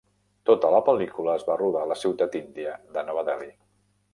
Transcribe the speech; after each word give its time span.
Tota 0.49 0.69
la 0.75 0.79
pel·lícula 0.87 1.35
es 1.41 1.45
va 1.49 1.57
rodar 1.61 1.83
a 1.83 1.91
la 1.91 1.99
ciutat 2.05 2.39
índia 2.43 2.75
de 2.97 3.05
Nova 3.11 3.29
Delhi. 3.29 3.53